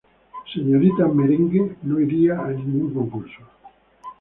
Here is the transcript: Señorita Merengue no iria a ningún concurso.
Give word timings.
Señorita 0.53 1.03
Merengue 1.17 1.61
no 1.87 1.95
iria 2.05 2.33
a 2.47 2.49
ningún 2.59 2.89
concurso. 2.97 3.41